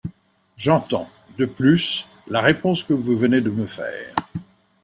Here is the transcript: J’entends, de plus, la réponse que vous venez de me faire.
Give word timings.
J’entends, 0.57 1.07
de 1.37 1.45
plus, 1.45 2.07
la 2.27 2.41
réponse 2.41 2.83
que 2.83 2.93
vous 2.93 3.15
venez 3.19 3.39
de 3.39 3.51
me 3.51 3.67
faire. 3.67 4.15